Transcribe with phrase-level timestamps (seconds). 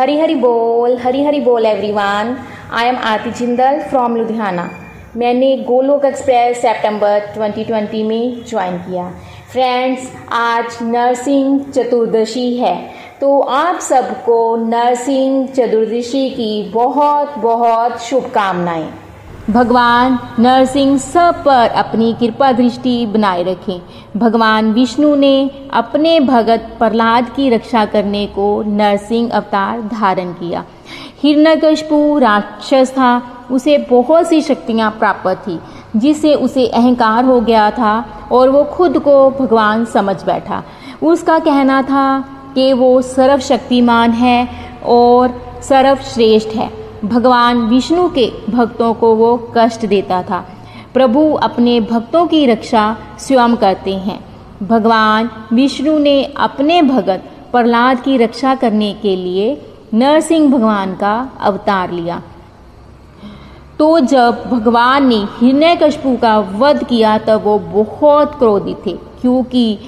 [0.00, 2.36] हरी हरी बोल हरी हरी बोल everyone
[2.72, 4.70] I am Aarti Jindal from Ludhiana
[5.16, 9.08] मैंने गोलोक एक्सप्रेस सितंबर 2020 में ज्वाइन किया।
[9.52, 12.76] फ्रेंड्स आज नर्सिंग चतुर्दशी है।
[13.20, 18.88] तो आप सबको नर्सिंग चतुर्दशी की बहुत बहुत शुभकामनाएँ।
[19.50, 23.80] भगवान नरसिंह सब पर अपनी कृपा दृष्टि बनाए रखें।
[24.16, 30.64] भगवान विष्णु ने अपने भगत प्रहलाद की रक्षा करने को नरसिंह अवतार धारण किया।
[31.22, 35.60] हिरण्यकशपु राक्षस था, उसे बहुत सी शक्तियाँ प्राप्त थी,
[35.96, 40.62] जिससे उसे अहंकार हो गया था और वो खुद को भगवान समझ बैठा।
[41.02, 44.48] उसका कहना था कि वो सर्वशक्तिमान है
[44.86, 50.48] और सर्वश्रेष्ठ है। भगवान विष्णु के भक्तों को वो कष्ट देता था।
[50.94, 54.24] प्रभु अपने भक्तों की रक्षा स्वयं करते हैं।
[54.62, 59.62] भगवान विष्णु ने अपने भगत प्रहलाद की रक्षा करने के लिए
[59.94, 62.22] नरसिंह भगवान का अवतार लिया।
[63.78, 69.78] तो जब भगवान ने हिरण्यकशपु का वध किया, तब वो बहुत क्रोधित थे, क्योंकि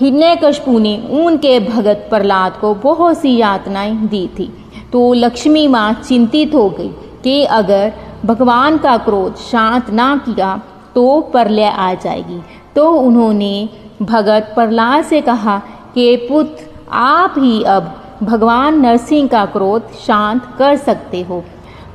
[0.00, 4.52] हिरण्यकशपु ने उनके भगत प्रहलाद को बहुत सी यातनाएँ दी थी।
[4.92, 6.88] तो लक्ष्मी माँ चिंतित हो गई
[7.24, 7.92] कि अगर
[8.24, 10.62] भगवान का क्रोध शांत ना किया
[10.94, 12.42] तो प्रलय आ जाएगी।
[12.76, 13.68] तो उन्होंने
[14.02, 15.62] भगत प्रहलाद से कहा
[15.94, 21.44] कि, पुत्र, आप ही अब भगवान नरसिंह का क्रोध शांत कर सकते हो।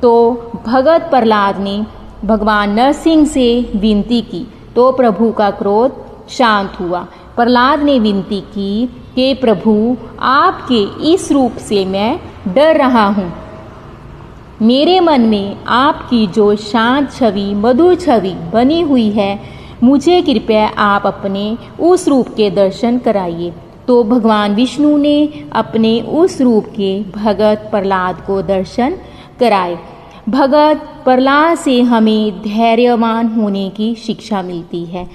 [0.02, 0.30] तो
[0.66, 1.86] भगत प्रहलाद ने
[2.24, 5.92] भगवान नरसिंह से विनती की। तो प्रभु का क्रोध
[6.28, 7.06] शांत हुआ।
[7.36, 13.32] प्रहलाद ने विनती की कि, प्रभु, आपके इस रूप से मैं डर रहा हूँ।
[14.62, 19.38] मेरे मन में आपकी जो शांत छवि, मधुर छवि बनी हुई है,
[19.82, 23.52] मुझे कृपया आप अपने उस रूप के दर्शन कराइए।
[23.88, 28.96] तो भगवान विष्णु ने अपने उस रूप के भगत प्रहलाद को दर्शन
[29.40, 29.78] कराए।
[30.28, 35.08] भगत प्रहलाद से हमें धैर्यवान होने की शिक्षा मिलती है,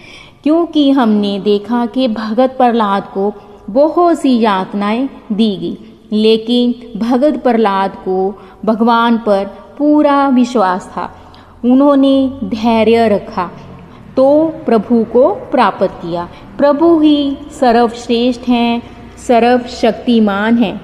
[0.43, 3.33] क्योंकि हमने देखा कि भगत प्रहलाद को
[3.69, 5.77] बहुत सी यातनाएँ दी गई।
[6.11, 8.33] लेकिन भगत प्रहलाद को
[8.65, 9.45] भगवान पर
[9.77, 11.09] पूरा विश्वास था।
[11.65, 13.49] उन्होंने धैर्य रखा
[14.17, 14.27] तो
[14.65, 16.27] प्रभु को प्राप्त किया।
[16.57, 18.81] प्रभु ही सर्वश्रेष्ठ हैं,
[19.27, 20.79] सर्वशक्तिमान हैं।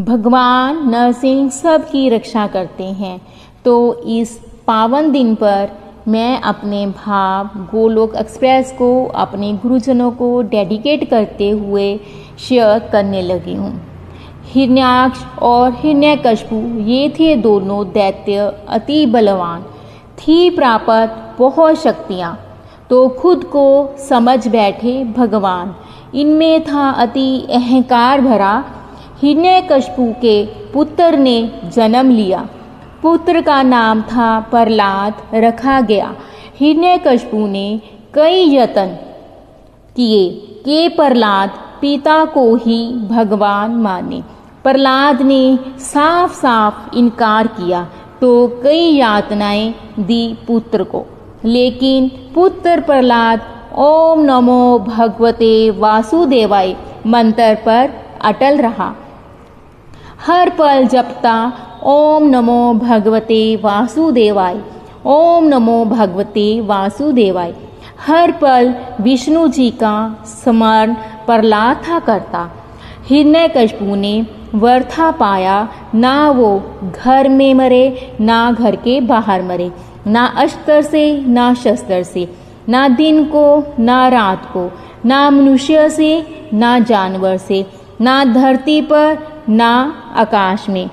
[0.00, 3.20] भगवान नरसिंह सबकी रक्षा करते हैं।
[3.64, 5.68] तो इस पावन दिन पर
[6.08, 11.96] मैं अपने भाव गोलोक एक्सप्रेस को, अपने गुरुजनों को डेडिकेट करते हुए
[12.48, 13.89] शेयर करने लगी हूँ।
[14.50, 19.62] हिरण्याक्ष और हिरण्यकशपु, ये थे दोनों दैत्य अति बलवान,
[20.18, 22.40] थी प्राप्त बहुत शक्तियाँ।
[22.90, 25.74] तो खुद को समझ बैठे भगवान।
[26.14, 28.64] इनमें था अति अहंकार भरा।
[29.22, 32.48] हिरण्यकशपु के पुत्र ने जन्म लिया।
[33.02, 36.14] पुत्र का नाम था प्रहलाद रखा गया।
[36.60, 37.80] हिरण्यकशपु ने
[38.14, 38.86] कई यत्न
[39.96, 41.50] किए के प्रहलाद
[41.80, 47.82] पिता को ही भगवान माने। प्रहलाद ने साफ़ साफ़ इनकार किया
[48.20, 48.30] तो
[48.62, 51.04] कई यातनाएँ दी पुत्र को।
[51.44, 53.46] लेकिन पुत्र प्रहलाद
[53.78, 56.76] ओम नमो भगवते वासुदेवाय
[57.06, 57.90] मंत्र पर
[58.22, 58.94] अटल रहा।
[60.26, 61.36] हर पल जपता
[61.84, 64.60] ओम नमो भगवते वासुदेवाय,
[65.06, 67.54] ओम नमो भगवते वासुदेवाय।
[68.06, 69.94] हर पल विष्णु जी का
[70.26, 70.94] स्मरण
[71.26, 72.50] प्रहलाद था करता।
[73.06, 74.14] हिरण्य कशपू ने
[74.54, 76.62] वर्था पाया, ना वो
[77.04, 79.72] घर में मरे, ना घर के बाहर मरे।
[80.06, 82.28] ना अस्त्र से, ना शस्त्र से,
[82.68, 84.70] ना दिन को, ना रात को,
[85.04, 87.66] ना मनुष्य से, ना जानवर से,
[88.00, 89.18] ना धरती पर,
[89.48, 90.90] ना आकाश में।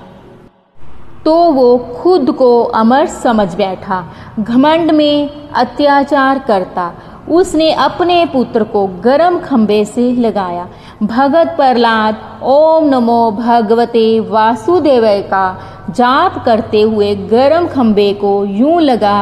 [1.24, 6.92] तो वो खुद को अमर समझ बैठा, घमंड में अत्याचार करता
[7.30, 10.68] उसने अपने पुत्र को गरम खंबे से लगाया।
[11.02, 15.46] भगत प्रहलाद, ओम नमो भगवते वासुदेव का
[15.90, 19.18] जाप करते हुए गरम खंबे को यूँ लगा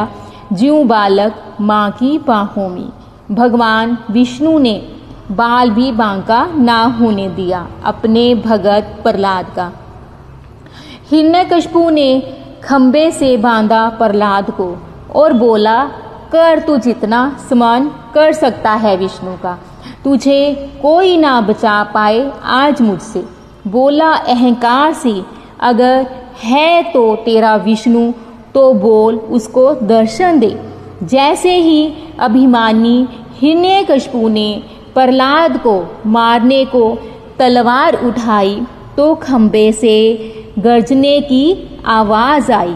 [0.53, 2.89] ज्यू बालक, माँ की बाहों में
[3.31, 4.75] भगवान विष्णु ने
[5.31, 9.71] बाल भी बांका ना होने दिया अपने भगत प्रहलाद का।
[11.11, 12.09] हिरण्यकशपु ने
[12.65, 14.77] खम्बे से बांधा प्रहलाद को
[15.15, 15.79] और बोला
[16.33, 19.59] कर तू जितना स्मरण कर सकता है विष्णु का।
[20.05, 23.25] तुझे कोई ना बचा पाए आज मुझसे।
[23.67, 25.23] बोला अहंकार से,
[25.61, 26.07] अगर
[26.43, 28.11] है तो तेरा विष्णु
[28.55, 30.51] तो बोल उसको दर्शन दे।
[31.03, 33.09] जैसे ही अभिमानी
[33.41, 34.63] हिरण्यकशपु ने
[34.95, 35.75] प्रहलाद को
[36.07, 36.99] मारने को
[37.39, 38.61] तलवार उठाई
[38.97, 39.97] तो खम्बे से
[40.59, 41.45] गर्जने की
[41.87, 42.75] आवाज़ आई।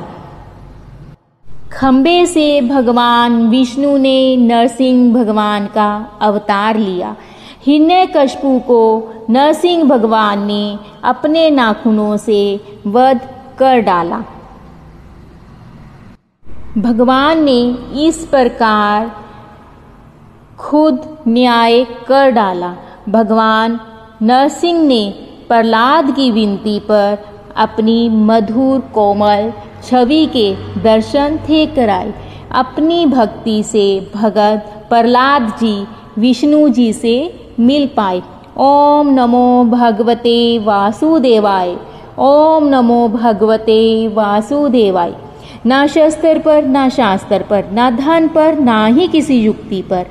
[1.72, 7.16] खम्बे से भगवान विष्णु ने नरसिंह भगवान का अवतार लिया।
[7.66, 8.80] हिरण्य कशपू को
[9.30, 13.20] नरसिंह भगवान ने अपने नाखूनों से वध
[13.58, 14.24] कर डाला।
[16.78, 17.60] भगवान ने
[18.06, 19.10] इस प्रकार
[20.58, 22.76] खुद न्याय कर डाला।
[23.08, 23.80] भगवान
[24.22, 25.14] नरसिंह ने
[25.48, 27.18] प्रहलाद की विनती पर
[27.56, 29.52] अपनी मधुर कोमल
[29.84, 32.14] छवि के दर्शन थे कराए।
[32.52, 35.86] अपनी भक्ति से भगत प्रहलाद जी,
[36.18, 38.22] विष्णु जी से मिल पाए।
[38.58, 41.76] ओम नमो भगवते वासुदेवाय।
[42.18, 45.14] ओम नमो भगवते वासुदेवाय।
[45.66, 50.06] ना शस्त्र पर, ना शास्त्र पर, ना धन पर, ना ही किसी युक्ति पर।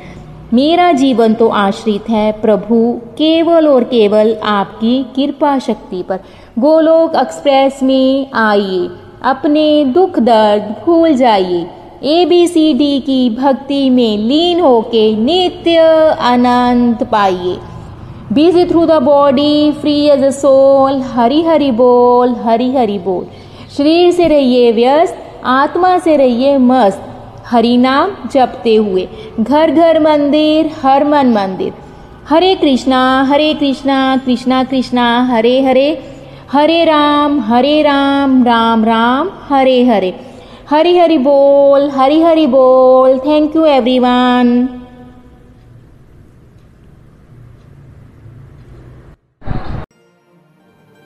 [0.53, 6.19] मेरा जीवन तो आश्रित है प्रभु, केवल और केवल आपकी कृपा शक्ति पर।
[6.59, 8.89] गोलोक एक्सप्रेस में आइए।
[9.21, 11.65] अपने दुख दर्द भूल जाइए।
[12.03, 15.79] ए बी सी डी की भक्ति में लीन होके नित्य
[16.21, 17.57] आनंद पाइए।
[18.33, 23.25] Busy through the body free as a soul Hari Hari बोल हरी हरि बोल।
[23.77, 27.01] शरीर से रहिए व्यस्त, आत्मा से रहिए मस्त।
[27.45, 29.07] हरि नाम जपते हुए,
[29.39, 31.73] घर घर मंदिर, हर मन मंदिर।
[32.29, 35.91] हरे कृष्णा हरे कृष्णा कृष्णा कृष्णा, हरे हरे।
[36.51, 40.09] हरे राम हरे राम राम राम, हरे हरे।
[40.69, 44.67] हरि हरि बोल, हरि हरि बोल। Thank you everyone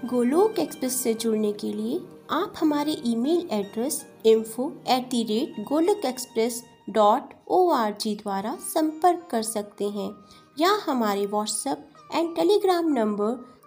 [0.06, 2.00] Golok express से जुड़ने के लिए
[2.32, 8.56] आप हमारे email address info at the rate Golok express dot O R G द्वारा
[8.74, 10.12] संपर्क कर सकते हैं
[10.58, 13.42] या हमारे WhatsApp and Telegram number